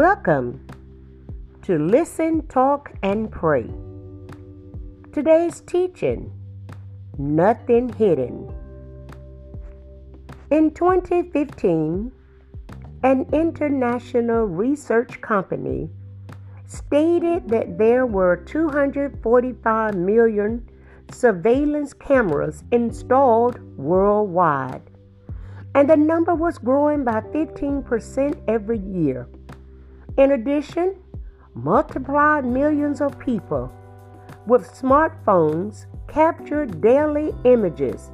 [0.00, 0.66] Welcome
[1.60, 3.68] to Listen, Talk, and Pray.
[5.12, 6.32] Today's teaching
[7.18, 8.50] Nothing Hidden.
[10.50, 12.10] In 2015,
[13.02, 15.90] an international research company
[16.64, 20.66] stated that there were 245 million
[21.12, 24.80] surveillance cameras installed worldwide,
[25.74, 29.28] and the number was growing by 15% every year.
[30.16, 30.96] In addition,
[31.54, 33.72] multiplied millions of people
[34.46, 38.10] with smartphones capture daily images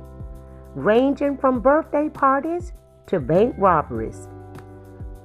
[0.74, 2.72] ranging from birthday parties
[3.06, 4.28] to bank robberies.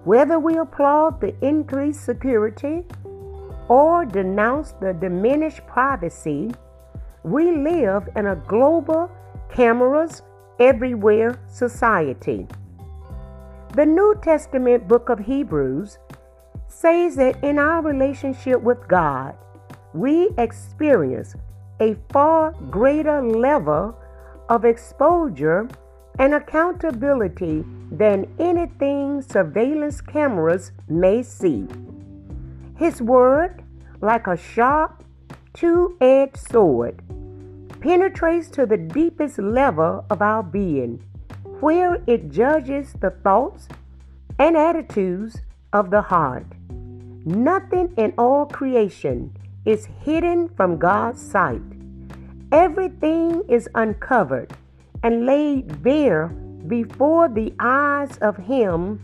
[0.05, 2.85] Whether we applaud the increased security
[3.67, 6.51] or denounce the diminished privacy,
[7.23, 9.11] we live in a global
[9.51, 10.21] cameras
[10.59, 12.47] everywhere society.
[13.75, 15.99] The New Testament book of Hebrews
[16.71, 19.35] says that in our relationship with God,
[19.93, 21.35] we experience
[21.79, 23.97] a far greater level
[24.49, 25.67] of exposure
[26.19, 31.67] and accountability than anything surveillance cameras may see.
[32.77, 33.63] His word,
[34.01, 35.03] like a sharp,
[35.53, 37.01] two edged sword,
[37.81, 41.03] penetrates to the deepest level of our being,
[41.59, 43.67] where it judges the thoughts
[44.39, 45.41] and attitudes
[45.73, 46.45] of the heart.
[47.25, 51.61] Nothing in all creation is hidden from God's sight.
[52.51, 54.51] Everything is uncovered
[55.03, 56.27] and laid bare
[56.67, 59.01] before the eyes of Him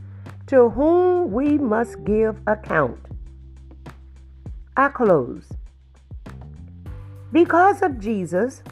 [0.48, 3.00] to whom we must give account.
[4.76, 5.48] I close.
[7.32, 8.64] Because of Jesus,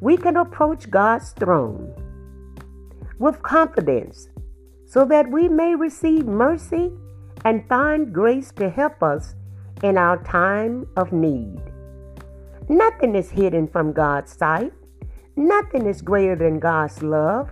[0.00, 1.92] we can approach God's throne
[3.18, 4.28] with confidence
[4.88, 6.90] so that we may receive mercy
[7.44, 9.34] and find grace to help us
[9.82, 11.60] in our time of need.
[12.70, 14.72] Nothing is hidden from God's sight.
[15.36, 17.50] Nothing is greater than God's love.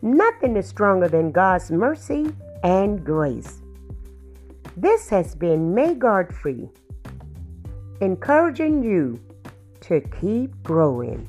[0.00, 2.34] Nothing is stronger than God's mercy
[2.64, 3.60] and grace.
[4.76, 6.70] This has been May Godfrey,
[8.00, 9.20] encouraging you
[9.82, 11.28] to keep growing.